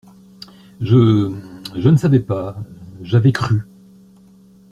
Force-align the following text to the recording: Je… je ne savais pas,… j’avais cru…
Je… 0.79 1.31
je 1.77 1.87
ne 1.89 1.95
savais 1.95 2.21
pas,… 2.21 2.57
j’avais 3.03 3.31
cru… 3.31 3.65